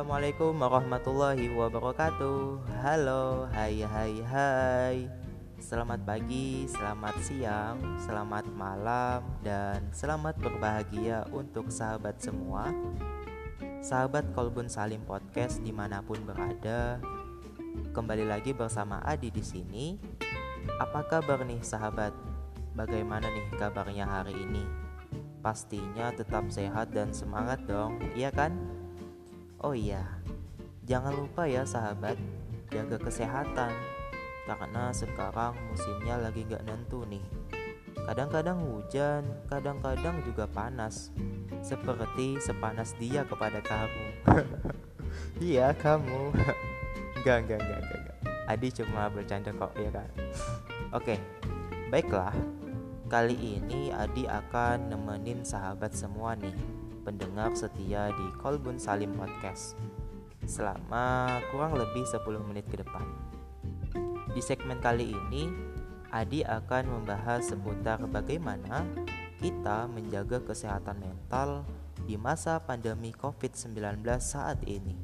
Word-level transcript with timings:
Assalamualaikum 0.00 0.56
warahmatullahi 0.56 1.52
wabarakatuh 1.52 2.72
Halo, 2.80 3.44
hai 3.52 3.84
hai 3.84 4.14
hai 4.24 4.96
Selamat 5.60 6.00
pagi, 6.08 6.64
selamat 6.64 7.20
siang, 7.20 7.76
selamat 8.00 8.48
malam 8.48 9.20
Dan 9.44 9.92
selamat 9.92 10.40
berbahagia 10.40 11.28
untuk 11.36 11.68
sahabat 11.68 12.16
semua 12.16 12.72
Sahabat 13.84 14.24
Kolbun 14.32 14.72
Salim 14.72 15.04
Podcast 15.04 15.60
di 15.60 15.68
mana 15.68 16.00
pun 16.00 16.16
berada 16.24 16.96
Kembali 17.92 18.24
lagi 18.24 18.56
bersama 18.56 19.04
Adi 19.04 19.28
di 19.28 19.44
sini 19.44 20.00
Apa 20.80 21.04
kabar 21.12 21.44
nih 21.44 21.60
sahabat? 21.60 22.16
Bagaimana 22.72 23.28
nih 23.28 23.52
kabarnya 23.60 24.08
hari 24.08 24.32
ini? 24.32 24.64
Pastinya 25.44 26.08
tetap 26.08 26.48
sehat 26.48 26.88
dan 26.88 27.12
semangat 27.12 27.60
dong, 27.68 28.00
iya 28.16 28.32
kan? 28.32 28.79
Oh 29.60 29.76
iya, 29.76 30.00
jangan 30.88 31.12
lupa 31.12 31.44
ya 31.44 31.68
sahabat, 31.68 32.16
jaga 32.72 32.96
kesehatan 32.96 33.68
karena 34.48 34.88
sekarang 34.88 35.52
musimnya 35.68 36.16
lagi 36.16 36.48
gak 36.48 36.64
nentu 36.64 37.04
nih. 37.04 37.20
Kadang-kadang 38.08 38.56
hujan, 38.64 39.20
kadang-kadang 39.52 40.24
juga 40.24 40.48
panas, 40.48 41.12
seperti 41.60 42.40
sepanas 42.40 42.96
dia 42.96 43.20
kepada 43.28 43.60
kamu. 43.60 44.06
iya 45.52 45.76
kamu. 45.76 46.32
Enggak, 47.20 47.44
enggak, 47.44 47.60
enggak, 47.60 47.80
enggak, 47.84 47.98
enggak. 48.00 48.18
Adi 48.48 48.68
cuma 48.72 49.12
bercanda 49.12 49.52
kok 49.52 49.76
ya 49.76 49.92
kan. 49.92 50.08
Oke, 50.96 51.20
baiklah. 51.92 52.32
Kali 53.12 53.60
ini 53.60 53.92
Adi 53.92 54.24
akan 54.24 54.88
nemenin 54.88 55.44
sahabat 55.44 55.92
semua 55.92 56.32
nih 56.32 56.79
pendengar 57.00 57.56
setia 57.56 58.12
di 58.12 58.26
Kolbun 58.38 58.76
Salim 58.76 59.16
Podcast 59.16 59.76
selama 60.44 61.38
kurang 61.52 61.76
lebih 61.76 62.04
10 62.04 62.48
menit 62.48 62.68
ke 62.68 62.80
depan. 62.80 63.04
Di 64.30 64.40
segmen 64.44 64.78
kali 64.78 65.12
ini, 65.12 65.50
Adi 66.10 66.42
akan 66.42 67.00
membahas 67.00 67.54
seputar 67.54 68.02
bagaimana 68.10 68.82
kita 69.38 69.86
menjaga 69.86 70.42
kesehatan 70.42 71.00
mental 71.00 71.64
di 72.04 72.18
masa 72.18 72.58
pandemi 72.60 73.14
COVID-19 73.14 74.02
saat 74.18 74.58
ini. 74.66 74.98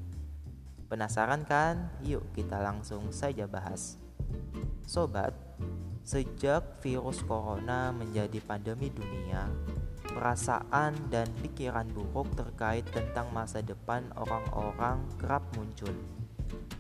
Penasaran 0.87 1.43
kan? 1.47 1.91
Yuk 2.03 2.23
kita 2.35 2.59
langsung 2.59 3.11
saja 3.11 3.47
bahas. 3.47 3.99
Sobat, 4.87 5.35
sejak 6.07 6.79
virus 6.83 7.23
corona 7.27 7.91
menjadi 7.91 8.39
pandemi 8.39 8.91
dunia, 8.91 9.51
perasaan 10.17 10.97
dan 11.13 11.29
pikiran 11.45 11.85
buruk 11.93 12.33
terkait 12.33 12.89
tentang 12.89 13.29
masa 13.37 13.61
depan 13.61 14.09
orang-orang 14.17 15.05
kerap 15.21 15.45
muncul. 15.53 15.93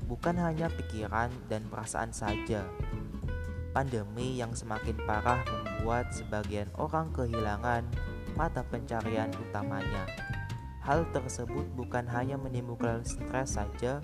Bukan 0.08 0.40
hanya 0.40 0.72
pikiran 0.72 1.28
dan 1.52 1.68
perasaan 1.68 2.16
saja. 2.16 2.64
Pandemi 3.76 4.40
yang 4.40 4.56
semakin 4.56 4.96
parah 5.04 5.44
membuat 5.44 6.08
sebagian 6.16 6.72
orang 6.80 7.12
kehilangan 7.12 7.84
mata 8.40 8.64
pencarian 8.64 9.28
utamanya. 9.36 10.08
Hal 10.80 11.04
tersebut 11.12 11.68
bukan 11.76 12.08
hanya 12.08 12.40
menimbulkan 12.40 13.04
stres 13.04 13.60
saja, 13.60 14.00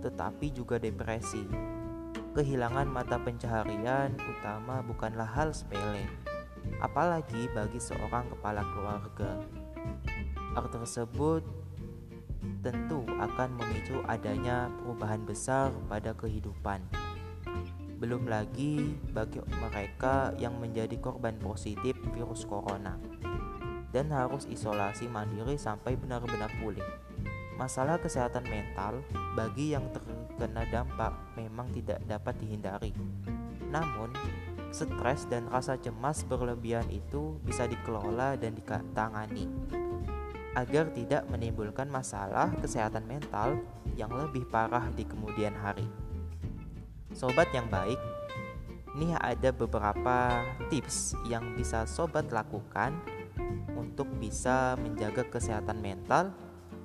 tetapi 0.00 0.56
juga 0.56 0.80
depresi. 0.80 1.44
Kehilangan 2.32 2.88
mata 2.88 3.20
pencaharian 3.20 4.16
utama 4.16 4.80
bukanlah 4.86 5.26
hal 5.26 5.52
sepele 5.52 6.19
apalagi 6.80 7.48
bagi 7.52 7.78
seorang 7.78 8.32
kepala 8.32 8.64
keluarga. 8.72 9.40
Hal 10.56 10.66
tersebut 10.72 11.44
tentu 12.64 13.04
akan 13.20 13.60
memicu 13.60 14.00
adanya 14.08 14.72
perubahan 14.80 15.22
besar 15.24 15.70
pada 15.86 16.16
kehidupan. 16.16 16.80
Belum 18.00 18.24
lagi 18.24 18.96
bagi 19.12 19.44
mereka 19.60 20.32
yang 20.40 20.56
menjadi 20.56 20.96
korban 20.96 21.36
positif 21.36 21.92
virus 22.16 22.48
corona 22.48 22.96
dan 23.92 24.08
harus 24.08 24.48
isolasi 24.48 25.04
mandiri 25.04 25.60
sampai 25.60 26.00
benar-benar 26.00 26.48
pulih. 26.62 26.84
Masalah 27.60 28.00
kesehatan 28.00 28.48
mental 28.48 29.04
bagi 29.36 29.76
yang 29.76 29.84
terkena 29.92 30.64
dampak 30.72 31.12
memang 31.36 31.68
tidak 31.76 32.00
dapat 32.08 32.40
dihindari. 32.40 32.96
Namun, 33.68 34.16
stres 34.70 35.26
dan 35.26 35.50
rasa 35.50 35.76
cemas 35.78 36.22
berlebihan 36.26 36.86
itu 36.90 37.38
bisa 37.42 37.66
dikelola 37.66 38.38
dan 38.38 38.54
ditangani 38.54 39.50
agar 40.58 40.90
tidak 40.90 41.22
menimbulkan 41.30 41.86
masalah 41.86 42.50
kesehatan 42.58 43.06
mental 43.06 43.58
yang 43.94 44.10
lebih 44.10 44.42
parah 44.50 44.90
di 44.94 45.06
kemudian 45.06 45.54
hari. 45.54 45.86
Sobat 47.14 47.50
yang 47.54 47.70
baik, 47.70 47.98
ini 48.98 49.14
ada 49.14 49.54
beberapa 49.54 50.42
tips 50.66 51.14
yang 51.30 51.54
bisa 51.54 51.86
sobat 51.86 52.26
lakukan 52.34 52.98
untuk 53.78 54.10
bisa 54.18 54.74
menjaga 54.82 55.22
kesehatan 55.30 55.78
mental 55.78 56.34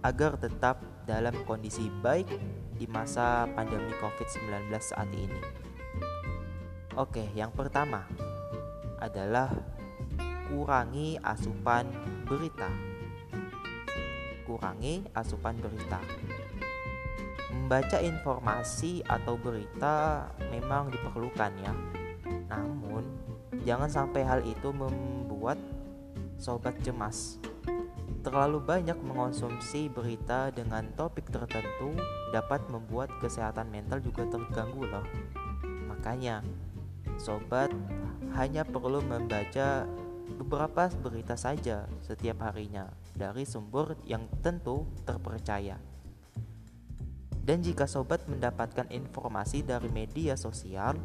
agar 0.05 0.37
tetap 0.37 0.81
dalam 1.09 1.33
kondisi 1.49 1.89
baik 2.01 2.29
di 2.77 2.85
masa 2.85 3.49
pandemi 3.53 3.93
COVID-19 3.97 4.69
saat 4.77 5.09
ini. 5.13 5.41
Oke, 6.95 7.27
yang 7.35 7.51
pertama 7.51 8.07
adalah 9.03 9.51
kurangi 10.47 11.19
asupan 11.19 11.91
berita. 12.23 12.71
Kurangi 14.47 15.03
asupan 15.11 15.59
berita. 15.59 15.99
Membaca 17.51 17.99
informasi 17.99 19.03
atau 19.03 19.35
berita 19.35 20.23
memang 20.47 20.87
diperlukan 20.87 21.51
ya. 21.59 21.75
Namun, 22.47 23.03
jangan 23.67 23.91
sampai 23.91 24.23
hal 24.23 24.39
itu 24.47 24.71
membuat 24.71 25.59
sobat 26.39 26.79
cemas. 26.79 27.43
Terlalu 28.23 28.63
banyak 28.63 28.95
mengonsumsi 29.03 29.91
berita 29.91 30.47
dengan 30.47 30.87
topik 30.95 31.27
tertentu 31.27 31.91
dapat 32.31 32.63
membuat 32.71 33.11
kesehatan 33.19 33.67
mental 33.67 33.99
juga 33.99 34.23
terganggu 34.31 34.87
loh. 34.87 35.03
Makanya, 35.91 36.39
sobat 37.25 37.73
hanya 38.37 38.61
perlu 38.61 39.01
membaca 39.01 39.89
beberapa 40.37 40.93
berita 41.01 41.33
saja 41.33 41.89
setiap 42.05 42.45
harinya 42.45 42.93
dari 43.17 43.49
sumber 43.49 43.97
yang 44.05 44.29
tentu 44.45 44.85
terpercaya. 45.09 45.81
Dan 47.45 47.65
jika 47.65 47.89
sobat 47.89 48.25
mendapatkan 48.29 48.89
informasi 48.93 49.65
dari 49.65 49.89
media 49.89 50.37
sosial, 50.37 50.97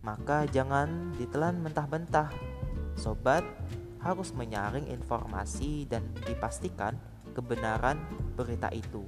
maka 0.00 0.48
jangan 0.48 1.12
ditelan 1.16 1.60
mentah-mentah. 1.60 2.32
Sobat 2.96 3.44
harus 4.00 4.32
menyaring 4.32 4.88
informasi 4.88 5.88
dan 5.88 6.04
dipastikan 6.24 6.96
kebenaran 7.32 8.00
berita 8.36 8.68
itu 8.72 9.04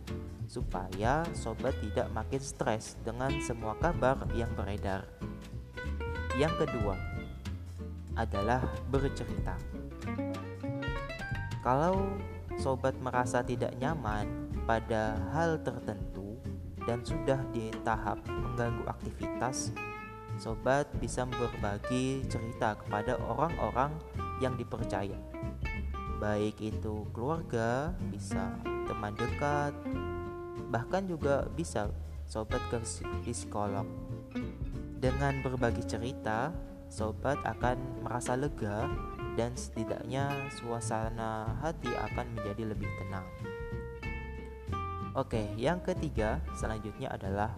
supaya 0.50 1.22
sobat 1.30 1.78
tidak 1.78 2.10
makin 2.10 2.42
stres 2.42 2.98
dengan 3.06 3.30
semua 3.38 3.78
kabar 3.78 4.26
yang 4.34 4.50
beredar. 4.58 5.06
Yang 6.38 6.66
kedua 6.66 6.94
adalah 8.14 8.62
bercerita. 8.90 9.54
Kalau 11.60 12.16
sobat 12.56 12.96
merasa 13.00 13.40
tidak 13.40 13.72
nyaman 13.80 14.28
pada 14.64 15.16
hal 15.32 15.60
tertentu 15.60 16.36
dan 16.84 17.04
sudah 17.04 17.40
di 17.52 17.72
tahap 17.84 18.20
mengganggu 18.28 18.84
aktivitas, 18.88 19.72
sobat 20.40 20.88
bisa 21.00 21.28
berbagi 21.28 22.24
cerita 22.28 22.76
kepada 22.80 23.20
orang-orang 23.20 23.92
yang 24.40 24.56
dipercaya. 24.56 25.16
Baik 26.20 26.60
itu 26.60 27.08
keluarga, 27.16 27.96
bisa 28.12 28.56
teman 28.88 29.16
dekat, 29.16 29.72
bahkan 30.68 31.04
juga 31.08 31.48
bisa 31.52 31.88
sobat 32.28 32.60
ke 32.68 32.78
psikolog. 33.24 33.88
Dengan 35.00 35.40
berbagi 35.40 35.80
cerita, 35.88 36.52
sobat 36.92 37.40
akan 37.40 38.04
merasa 38.04 38.36
lega 38.36 38.84
dan 39.32 39.56
setidaknya 39.56 40.28
suasana 40.60 41.56
hati 41.64 41.88
akan 41.88 42.36
menjadi 42.36 42.76
lebih 42.76 42.84
tenang. 43.00 43.24
Oke, 45.16 45.56
yang 45.56 45.80
ketiga 45.80 46.44
selanjutnya 46.52 47.16
adalah 47.16 47.48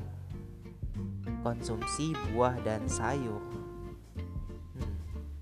konsumsi 1.43 2.15
buah 2.31 2.63
dan 2.63 2.87
sayur. 2.87 3.43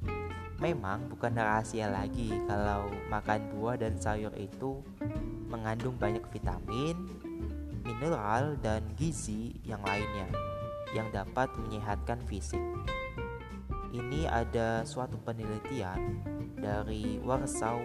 Hmm, 0.01 0.33
memang 0.57 1.05
bukan 1.13 1.37
rahasia 1.37 1.93
lagi 1.93 2.33
kalau 2.49 2.89
makan 3.13 3.45
buah 3.53 3.77
dan 3.77 4.01
sayur 4.01 4.33
itu 4.41 4.81
mengandung 5.53 6.01
banyak 6.01 6.25
vitamin, 6.33 6.97
mineral, 7.85 8.57
dan 8.65 8.89
gizi 8.97 9.61
yang 9.69 9.85
lainnya 9.85 10.50
yang 10.95 11.09
dapat 11.15 11.51
menyehatkan 11.59 12.19
fisik. 12.27 12.61
Ini 13.91 14.31
ada 14.31 14.87
suatu 14.87 15.19
penelitian 15.23 16.23
dari 16.55 17.19
Warsaw 17.19 17.83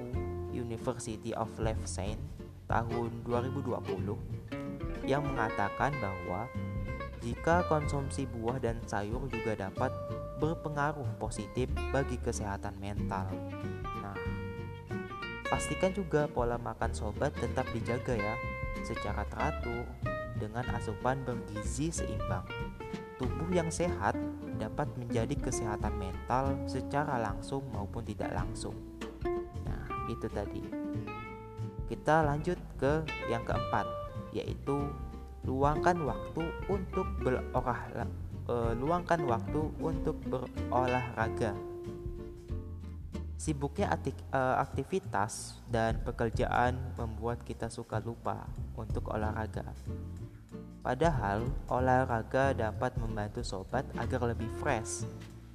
University 0.53 1.33
of 1.33 1.49
Life 1.57 1.89
Science 1.89 2.21
tahun 2.69 3.25
2020 3.25 5.05
yang 5.05 5.21
mengatakan 5.21 5.93
bahwa 6.01 6.49
jika 7.21 7.65
konsumsi 7.65 8.29
buah 8.29 8.61
dan 8.61 8.77
sayur 8.85 9.25
juga 9.29 9.57
dapat 9.57 9.89
berpengaruh 10.37 11.17
positif 11.17 11.65
bagi 11.89 12.21
kesehatan 12.21 12.77
mental. 12.77 13.25
Nah, 14.01 14.17
pastikan 15.49 15.89
juga 15.89 16.29
pola 16.29 16.61
makan 16.61 16.93
sobat 16.93 17.33
tetap 17.33 17.65
dijaga 17.73 18.13
ya, 18.13 18.35
secara 18.85 19.25
teratur 19.25 19.89
dengan 20.39 20.65
asupan 20.75 21.23
bergizi 21.23 21.91
seimbang. 21.91 22.45
Tubuh 23.15 23.47
yang 23.51 23.71
sehat 23.71 24.19
dapat 24.59 24.87
menjadi 24.99 25.35
kesehatan 25.39 25.95
mental 25.95 26.55
secara 26.67 27.19
langsung 27.19 27.63
maupun 27.71 28.03
tidak 28.03 28.31
langsung. 28.35 28.75
Nah, 29.63 29.85
itu 30.11 30.27
tadi. 30.27 30.63
Kita 31.85 32.25
lanjut 32.25 32.57
ke 32.81 33.05
yang 33.29 33.45
keempat, 33.45 33.85
yaitu 34.33 34.89
luangkan 35.45 35.95
waktu 36.01 36.43
untuk 36.67 37.05
berolah 37.21 37.85
uh, 38.49 38.73
luangkan 38.73 39.21
waktu 39.29 39.61
untuk 39.79 40.17
berolahraga. 40.25 41.74
Sibuknya 43.45 43.93
uh, 43.93 44.57
aktivitas 44.57 45.61
dan 45.69 46.01
pekerjaan 46.01 46.81
membuat 46.97 47.45
kita 47.45 47.69
suka 47.69 48.01
lupa 48.01 48.49
untuk 48.73 49.13
olahraga. 49.13 49.69
Padahal 50.81 51.45
olahraga 51.69 52.57
dapat 52.57 52.97
membantu 52.97 53.45
sobat 53.45 53.85
agar 54.01 54.33
lebih 54.33 54.49
fresh. 54.57 55.05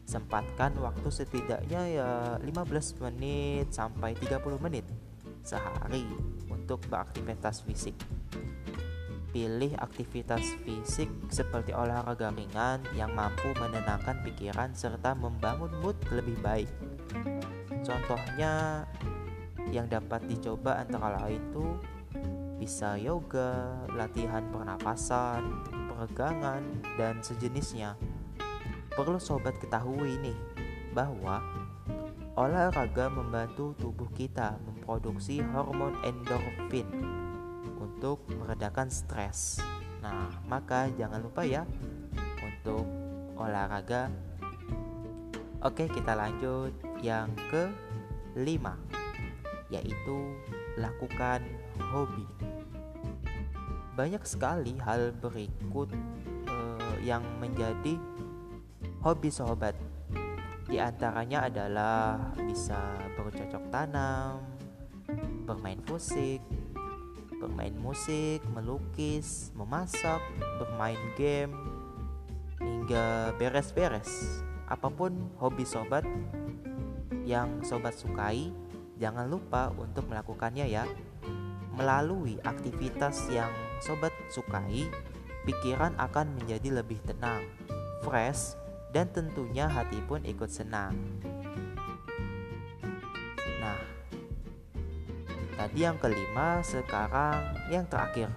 Sempatkan 0.06 0.78
waktu 0.78 1.10
setidaknya 1.10 1.82
ya 1.90 2.10
15 2.38 3.02
menit 3.10 3.74
sampai 3.74 4.14
30 4.14 4.38
menit 4.62 4.86
sehari 5.42 6.06
untuk 6.46 6.86
beraktivitas 6.86 7.66
fisik. 7.66 7.98
Pilih 9.34 9.74
aktivitas 9.82 10.46
fisik 10.62 11.10
seperti 11.26 11.74
olahraga 11.74 12.30
ringan 12.30 12.86
yang 12.94 13.10
mampu 13.18 13.50
menenangkan 13.58 14.22
pikiran 14.22 14.78
serta 14.78 15.18
membangun 15.18 15.74
mood 15.82 15.98
lebih 16.14 16.38
baik. 16.38 16.70
Contohnya 17.80 18.84
yang 19.70 19.86
dapat 19.88 20.26
dicoba 20.28 20.82
antara 20.82 21.20
lain 21.24 21.40
tuh 21.54 21.78
bisa 22.60 23.00
yoga, 23.00 23.80
latihan 23.96 24.44
pernapasan, 24.52 25.64
peregangan, 25.88 26.60
dan 27.00 27.24
sejenisnya. 27.24 27.96
Perlu 28.92 29.16
sobat 29.16 29.56
ketahui 29.56 30.20
nih 30.20 30.36
bahwa 30.92 31.40
olahraga 32.36 33.08
membantu 33.08 33.72
tubuh 33.80 34.12
kita 34.12 34.60
memproduksi 34.60 35.40
hormon 35.40 35.96
endorfin 36.04 36.84
untuk 37.80 38.28
meredakan 38.28 38.92
stres. 38.92 39.62
Nah, 40.04 40.28
maka 40.44 40.92
jangan 41.00 41.24
lupa 41.24 41.48
ya 41.48 41.64
untuk 42.44 42.84
olahraga. 43.40 44.12
Oke, 45.64 45.88
kita 45.88 46.12
lanjut 46.12 46.89
yang 47.00 47.32
ke 47.50 47.68
lima 48.36 48.76
yaitu 49.70 50.34
lakukan 50.76 51.40
hobi. 51.78 52.26
Banyak 53.94 54.22
sekali 54.26 54.74
hal 54.82 55.14
berikut 55.14 55.90
eh, 56.50 56.96
yang 57.06 57.22
menjadi 57.38 57.96
hobi 59.00 59.30
sahabat. 59.30 59.78
Di 60.70 60.78
antaranya 60.78 61.50
adalah 61.50 62.30
bisa 62.38 62.78
bercocok 63.18 63.64
tanam, 63.74 64.38
bermain 65.42 65.82
musik, 65.90 66.38
bermain 67.42 67.74
musik, 67.74 68.38
melukis, 68.54 69.50
memasak, 69.58 70.22
bermain 70.62 71.00
game, 71.18 71.50
hingga 72.62 73.34
beres-beres. 73.34 74.44
Apa 74.70 74.86
pun 74.94 75.10
hobi 75.42 75.66
sobat 75.66 76.06
yang 77.24 77.62
sobat 77.64 77.96
sukai, 77.96 78.52
jangan 79.00 79.28
lupa 79.28 79.72
untuk 79.76 80.08
melakukannya 80.08 80.66
ya. 80.68 80.84
Melalui 81.74 82.36
aktivitas 82.42 83.30
yang 83.32 83.50
sobat 83.80 84.12
sukai, 84.28 84.88
pikiran 85.48 85.96
akan 85.96 86.36
menjadi 86.36 86.82
lebih 86.82 87.00
tenang, 87.06 87.46
fresh, 88.04 88.58
dan 88.90 89.08
tentunya 89.14 89.70
hati 89.70 89.98
pun 90.04 90.20
ikut 90.26 90.50
senang. 90.50 90.92
Tadi 95.60 95.84
yang 95.84 96.00
kelima, 96.00 96.64
sekarang 96.64 97.52
yang 97.68 97.84
terakhir. 97.84 98.32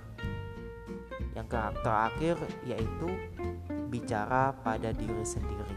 Yang 1.32 1.48
terakhir 1.80 2.36
yaitu 2.68 3.08
bicara 3.88 4.52
pada 4.60 4.92
diri 4.92 5.24
sendiri. 5.24 5.72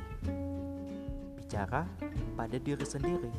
Bicara 1.38 1.87
pada 2.36 2.60
diri 2.60 2.84
sendiri. 2.84 3.32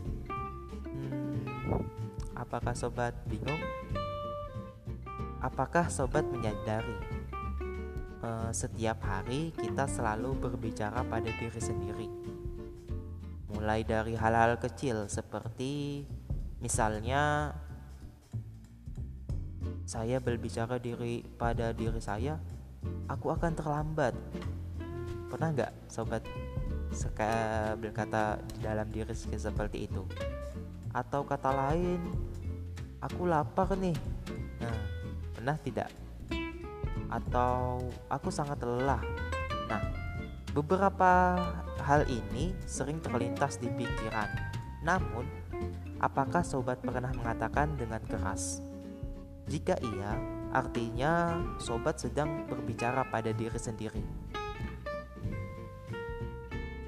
Hmm, 0.89 1.85
apakah 2.33 2.73
sobat 2.73 3.13
bingung? 3.29 3.61
Apakah 5.37 5.85
sobat 5.87 6.25
menyadari 6.25 6.97
uh, 8.25 8.49
setiap 8.49 8.97
hari 9.05 9.53
kita 9.53 9.85
selalu 9.85 10.33
berbicara 10.33 11.05
pada 11.05 11.29
diri 11.29 11.61
sendiri? 11.61 12.09
Mulai 13.53 13.85
dari 13.85 14.17
hal-hal 14.17 14.57
kecil 14.57 15.05
seperti 15.05 16.03
misalnya 16.57 17.53
saya 19.87 20.19
berbicara 20.19 20.81
diri 20.83 21.23
pada 21.39 21.71
diri 21.71 22.01
saya, 22.03 22.35
aku 23.07 23.31
akan 23.31 23.55
terlambat. 23.55 24.11
Pernah 25.31 25.49
nggak 25.55 25.71
sobat 25.87 26.27
seka 26.97 27.29
berkata 27.77 28.41
di 28.41 28.65
dalam 28.65 28.89
diri 28.89 29.13
seperti 29.13 29.85
itu? 29.85 30.01
Atau 30.89 31.21
kata 31.29 31.53
lain, 31.53 32.01
aku 32.97 33.29
lapar 33.29 33.77
nih. 33.77 33.93
Nah, 34.57 34.77
pernah 35.37 35.57
tidak? 35.61 35.93
Atau 37.13 37.85
aku 38.09 38.33
sangat 38.33 38.65
lelah. 38.65 39.05
Nah, 39.69 39.81
beberapa 40.57 41.37
hal 41.85 42.09
ini 42.09 42.57
sering 42.65 42.97
terlintas 42.97 43.61
di 43.61 43.69
pikiran. 43.69 44.27
Namun, 44.81 45.29
apakah 46.01 46.41
sobat 46.41 46.81
pernah 46.81 47.13
mengatakan 47.13 47.77
dengan 47.77 48.01
keras? 48.09 48.65
Jika 49.47 49.79
iya, 49.79 50.17
artinya 50.51 51.39
sobat 51.61 52.01
sedang 52.01 52.43
berbicara 52.49 53.07
pada 53.07 53.31
diri 53.31 53.55
sendiri. 53.55 54.26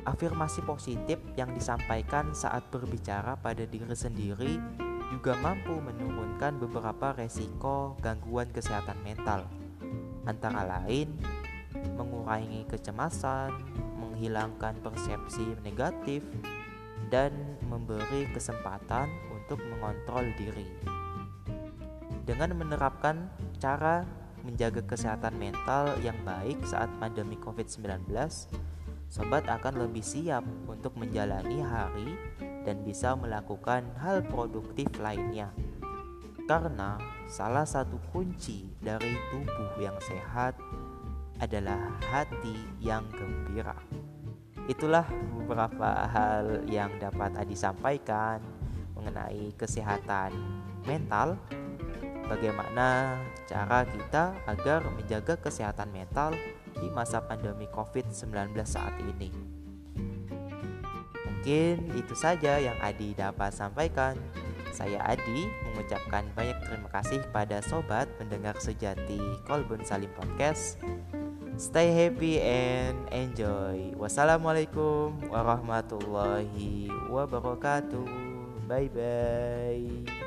Afirmasi 0.08 0.64
positif 0.64 1.20
yang 1.36 1.52
disampaikan 1.52 2.32
saat 2.32 2.64
berbicara 2.72 3.36
pada 3.40 3.68
diri 3.68 3.92
sendiri 3.92 4.56
juga 5.10 5.36
mampu 5.42 5.74
menurunkan 5.74 6.62
beberapa 6.62 7.18
resiko 7.18 7.98
gangguan 8.00 8.48
kesehatan 8.54 8.96
mental, 9.02 9.50
antara 10.30 10.64
lain 10.64 11.18
mengurangi 11.98 12.66
kecemasan, 12.70 13.52
menghilangkan 13.98 14.78
persepsi 14.82 15.58
negatif, 15.66 16.22
dan 17.10 17.34
memberi 17.66 18.30
kesempatan 18.32 19.10
untuk 19.34 19.60
mengontrol 19.66 20.26
diri. 20.38 20.68
Dengan 22.24 22.54
menerapkan 22.54 23.26
cara 23.58 24.06
menjaga 24.46 24.86
kesehatan 24.86 25.36
mental 25.36 25.98
yang 26.06 26.16
baik 26.22 26.62
saat 26.64 26.88
pandemi 27.02 27.36
COVID-19, 27.42 28.14
sobat 29.10 29.50
akan 29.50 29.90
lebih 29.90 30.06
siap 30.06 30.46
untuk 30.70 30.94
menjalani 30.94 31.60
hari 31.66 32.14
dan 32.62 32.86
bisa 32.86 33.18
melakukan 33.18 33.90
hal 33.98 34.22
produktif 34.22 34.86
lainnya. 35.02 35.50
Karena 36.46 36.98
salah 37.26 37.66
satu 37.66 37.98
kunci 38.14 38.70
dari 38.82 39.18
tubuh 39.34 39.82
yang 39.82 39.98
sehat 40.02 40.58
adalah 41.42 41.98
hati 42.10 42.58
yang 42.82 43.06
gembira. 43.10 43.78
Itulah 44.70 45.10
beberapa 45.34 46.06
hal 46.10 46.70
yang 46.70 46.94
dapat 47.02 47.34
Adi 47.34 47.58
sampaikan 47.58 48.38
mengenai 48.94 49.50
kesehatan 49.58 50.30
mental 50.86 51.42
bagaimana 52.30 53.18
cara 53.50 53.82
kita 53.90 54.38
agar 54.46 54.86
menjaga 54.94 55.34
kesehatan 55.42 55.90
mental 55.90 56.38
di 56.80 56.88
masa 56.92 57.22
pandemi 57.22 57.68
COVID-19 57.70 58.56
saat 58.64 58.96
ini. 59.04 59.30
Mungkin 61.28 61.96
itu 61.96 62.16
saja 62.20 62.60
yang 62.60 62.76
Adi 62.84 63.16
dapat 63.16 63.56
sampaikan. 63.56 64.20
Saya 64.76 65.00
Adi 65.08 65.48
mengucapkan 65.72 66.28
banyak 66.36 66.60
terima 66.68 66.90
kasih 66.92 67.24
pada 67.32 67.64
sobat 67.64 68.12
mendengar 68.20 68.60
sejati 68.60 69.20
Kolbun 69.48 69.84
Salim 69.88 70.12
Podcast. 70.16 70.80
Stay 71.60 71.92
happy 71.92 72.40
and 72.40 72.96
enjoy. 73.12 73.92
Wassalamualaikum 74.00 75.28
warahmatullahi 75.28 76.88
wabarakatuh. 77.12 78.08
Bye 78.68 78.88
bye. 78.88 80.19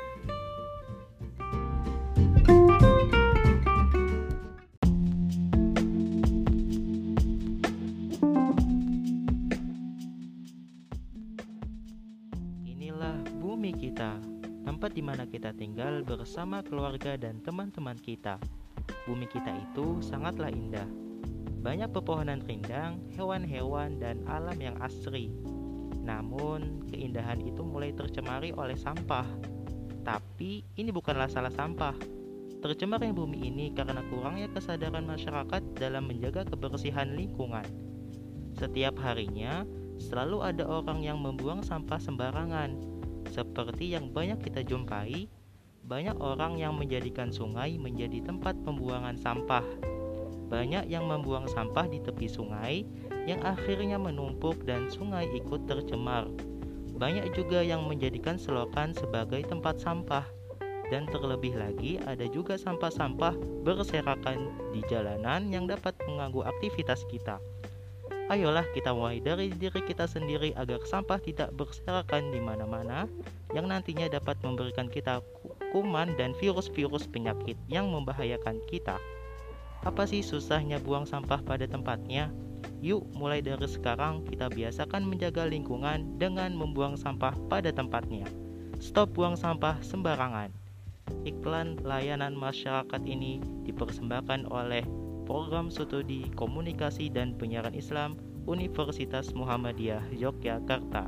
Kita 15.43 15.59
tinggal 15.59 16.07
bersama 16.07 16.63
keluarga 16.63 17.19
dan 17.19 17.43
teman-teman 17.43 17.99
kita. 17.99 18.39
Bumi 19.03 19.27
kita 19.27 19.51
itu 19.51 19.99
sangatlah 19.99 20.47
indah. 20.47 20.87
Banyak 21.59 21.91
pepohonan 21.91 22.39
rindang, 22.47 23.03
hewan-hewan, 23.19 23.99
dan 23.99 24.23
alam 24.23 24.55
yang 24.55 24.79
asri. 24.79 25.35
Namun, 25.99 26.87
keindahan 26.87 27.43
itu 27.43 27.59
mulai 27.59 27.91
tercemari 27.91 28.55
oleh 28.55 28.79
sampah. 28.79 29.27
Tapi, 30.07 30.63
ini 30.79 30.95
bukanlah 30.95 31.27
salah 31.27 31.51
sampah. 31.51 31.99
Tercemarnya 32.63 33.11
bumi 33.11 33.43
ini 33.43 33.75
karena 33.75 33.99
kurangnya 34.07 34.47
kesadaran 34.47 35.03
masyarakat 35.03 35.59
dalam 35.75 36.07
menjaga 36.07 36.47
kebersihan 36.47 37.19
lingkungan. 37.19 37.67
Setiap 38.55 38.95
harinya, 39.03 39.67
selalu 39.99 40.39
ada 40.39 40.63
orang 40.63 41.03
yang 41.03 41.19
membuang 41.19 41.67
sampah 41.67 41.99
sembarangan, 41.99 42.92
seperti 43.33 43.97
yang 43.97 44.13
banyak 44.13 44.37
kita 44.45 44.61
jumpai 44.61 45.25
banyak 45.83 46.15
orang 46.23 46.55
yang 46.55 46.79
menjadikan 46.79 47.27
sungai 47.27 47.75
menjadi 47.75 48.23
tempat 48.23 48.55
pembuangan 48.63 49.19
sampah. 49.19 49.65
Banyak 50.47 50.87
yang 50.87 51.11
membuang 51.11 51.43
sampah 51.51 51.91
di 51.91 51.99
tepi 51.99 52.31
sungai 52.31 52.87
yang 53.27 53.43
akhirnya 53.43 53.99
menumpuk 53.99 54.63
dan 54.63 54.87
sungai 54.87 55.27
ikut 55.35 55.67
tercemar. 55.67 56.31
Banyak 56.95 57.35
juga 57.35 57.59
yang 57.59 57.83
menjadikan 57.83 58.39
selokan 58.39 58.95
sebagai 58.95 59.43
tempat 59.43 59.83
sampah. 59.83 60.23
Dan 60.87 61.09
terlebih 61.09 61.57
lagi 61.57 61.99
ada 62.05 62.27
juga 62.31 62.55
sampah-sampah 62.55 63.65
berserakan 63.65 64.71
di 64.71 64.85
jalanan 64.87 65.51
yang 65.51 65.67
dapat 65.67 65.97
mengganggu 66.05 66.47
aktivitas 66.47 67.03
kita. 67.11 67.43
Ayolah 68.33 68.65
kita 68.73 68.89
mulai 68.97 69.21
dari 69.21 69.53
diri 69.53 69.77
kita 69.85 70.09
sendiri 70.09 70.57
agar 70.57 70.81
sampah 70.89 71.21
tidak 71.21 71.53
berserakan 71.53 72.33
di 72.33 72.41
mana-mana 72.41 73.05
yang 73.53 73.69
nantinya 73.69 74.09
dapat 74.09 74.41
memberikan 74.41 74.89
kita 74.89 75.21
kuman 75.69 76.17
dan 76.17 76.33
virus-virus 76.41 77.05
penyakit 77.05 77.53
yang 77.69 77.93
membahayakan 77.93 78.57
kita. 78.65 78.97
Apa 79.85 80.09
sih 80.09 80.25
susahnya 80.25 80.81
buang 80.81 81.05
sampah 81.05 81.45
pada 81.45 81.69
tempatnya? 81.69 82.33
Yuk, 82.81 83.05
mulai 83.13 83.45
dari 83.45 83.69
sekarang 83.69 84.25
kita 84.25 84.49
biasakan 84.49 85.05
menjaga 85.05 85.45
lingkungan 85.45 86.17
dengan 86.17 86.57
membuang 86.57 86.97
sampah 86.97 87.37
pada 87.53 87.69
tempatnya. 87.69 88.25
Stop 88.81 89.13
buang 89.13 89.37
sampah 89.37 89.77
sembarangan. 89.85 90.49
Iklan 91.21 91.77
layanan 91.85 92.33
masyarakat 92.33 93.01
ini 93.05 93.37
dipersembahkan 93.69 94.49
oleh 94.49 94.81
Program 95.23 95.71
Studi 95.71 96.27
Komunikasi 96.35 97.07
dan 97.07 97.35
Penyiaran 97.39 97.73
Islam 97.73 98.19
Universitas 98.43 99.31
Muhammadiyah 99.31 100.11
Yogyakarta. 100.11 101.07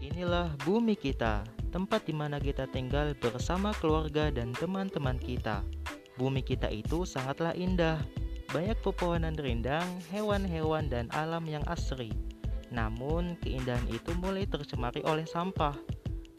Inilah 0.00 0.48
bumi 0.64 0.96
kita, 0.96 1.44
tempat 1.68 2.08
di 2.08 2.16
mana 2.16 2.40
kita 2.40 2.64
tinggal 2.72 3.12
bersama 3.20 3.76
keluarga 3.76 4.32
dan 4.32 4.56
teman-teman 4.56 5.20
kita. 5.20 5.60
Bumi 6.16 6.40
kita 6.40 6.72
itu 6.72 7.04
sangatlah 7.04 7.52
indah. 7.52 8.00
Banyak 8.56 8.80
pepohonan 8.80 9.36
rindang, 9.36 9.84
hewan-hewan, 10.08 10.88
dan 10.88 11.12
alam 11.12 11.44
yang 11.44 11.60
asri. 11.68 12.08
Namun, 12.72 13.36
keindahan 13.44 13.84
itu 13.92 14.16
mulai 14.16 14.48
tercemari 14.48 15.04
oleh 15.04 15.28
sampah. 15.28 15.76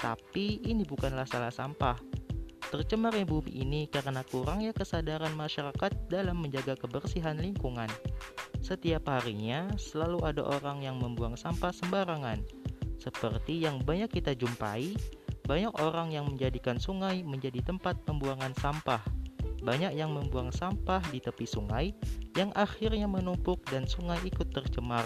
Tapi 0.01 0.65
ini 0.65 0.81
bukanlah 0.81 1.29
salah 1.29 1.53
sampah. 1.53 1.93
Tercemarnya 2.73 3.29
bumi 3.29 3.61
ini 3.61 3.85
karena 3.85 4.25
kurangnya 4.25 4.73
kesadaran 4.73 5.37
masyarakat 5.37 6.09
dalam 6.09 6.41
menjaga 6.41 6.73
kebersihan 6.73 7.37
lingkungan. 7.37 7.87
Setiap 8.65 9.05
harinya 9.13 9.69
selalu 9.77 10.25
ada 10.25 10.41
orang 10.41 10.81
yang 10.81 10.97
membuang 10.97 11.37
sampah 11.37 11.69
sembarangan 11.69 12.41
seperti 12.97 13.61
yang 13.61 13.79
banyak 13.85 14.09
kita 14.09 14.33
jumpai, 14.33 14.91
banyak 15.47 15.71
orang 15.79 16.11
yang 16.11 16.27
menjadikan 16.27 16.75
sungai 16.81 17.23
menjadi 17.23 17.63
tempat 17.63 18.03
pembuangan 18.03 18.51
sampah. 18.57 18.99
Banyak 19.61 19.97
yang 19.97 20.13
membuang 20.13 20.53
sampah 20.53 21.01
di 21.09 21.17
tepi 21.17 21.49
sungai 21.49 21.93
yang 22.37 22.53
akhirnya 22.53 23.09
menumpuk 23.09 23.61
dan 23.69 23.89
sungai 23.89 24.21
ikut 24.25 24.53
tercemar. 24.53 25.05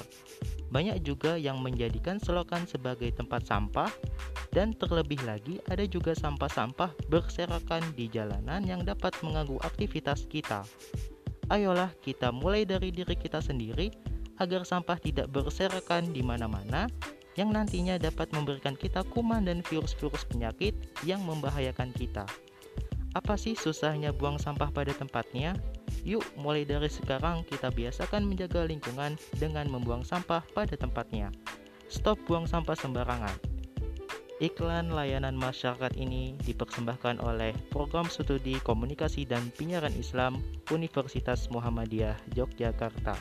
Banyak 0.72 1.03
juga 1.03 1.36
yang 1.36 1.60
menjadikan 1.60 2.20
selokan 2.20 2.63
sebagai 2.67 3.12
tempat 3.15 3.48
sampah 3.48 3.91
dan 4.51 4.75
terlebih 4.75 5.20
lagi 5.24 5.60
ada 5.67 5.84
juga 5.88 6.15
sampah-sampah 6.15 6.91
berserakan 7.08 7.84
di 7.96 8.12
jalanan 8.12 8.63
yang 8.63 8.84
dapat 8.84 9.15
mengganggu 9.24 9.60
aktivitas 9.63 10.27
kita. 10.27 10.63
Ayolah 11.51 11.91
kita 12.00 12.31
mulai 12.31 12.63
dari 12.63 12.96
diri 12.96 13.15
kita 13.15 13.43
sendiri 13.43 13.91
agar 14.39 14.63
sampah 14.63 14.96
tidak 15.00 15.27
berserakan 15.31 16.15
di 16.15 16.24
mana-mana 16.24 16.88
yang 17.39 17.51
nantinya 17.51 17.96
dapat 17.96 18.31
memberikan 18.36 18.75
kita 18.75 19.03
kuman 19.12 19.48
dan 19.48 19.63
virus-virus 19.63 20.27
penyakit 20.27 20.75
yang 21.08 21.24
membahayakan 21.24 21.91
kita. 21.96 22.27
Apa 23.12 23.36
sih 23.36 23.60
susahnya 23.60 24.15
buang 24.15 24.39
sampah 24.39 24.72
pada 24.72 24.96
tempatnya? 24.96 25.60
Yuk, 26.08 26.24
mulai 26.39 26.63
dari 26.63 26.88
sekarang 26.88 27.44
kita 27.44 27.68
biasakan 27.68 28.24
menjaga 28.24 28.63
lingkungan 28.63 29.20
dengan 29.36 29.68
membuang 29.68 30.08
sampah 30.08 30.39
pada 30.56 30.80
tempatnya. 30.80 31.27
Stop 31.91 32.24
buang 32.24 32.48
sampah 32.48 32.74
sembarangan. 32.80 33.36
Iklan 34.41 34.96
layanan 34.96 35.38
masyarakat 35.38 35.94
ini 36.00 36.34
dipersembahkan 36.41 37.22
oleh 37.22 37.53
Program 37.70 38.10
Studi 38.10 38.58
Komunikasi 38.63 39.27
dan 39.27 39.53
Penyiaran 39.53 39.94
Islam 39.94 40.41
Universitas 40.74 41.46
Muhammadiyah 41.53 42.18
Yogyakarta. 42.34 43.13